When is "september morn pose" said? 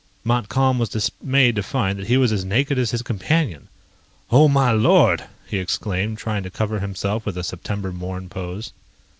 7.43-8.73